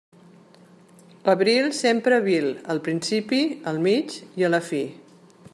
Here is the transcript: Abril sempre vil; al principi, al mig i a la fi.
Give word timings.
Abril 1.33 1.69
sempre 1.81 2.19
vil; 2.29 2.49
al 2.75 2.83
principi, 2.89 3.45
al 3.73 3.81
mig 3.89 4.21
i 4.43 4.49
a 4.49 4.55
la 4.59 4.67
fi. 4.73 4.85